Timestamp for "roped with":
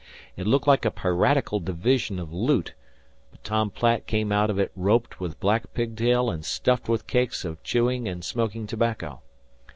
4.75-5.39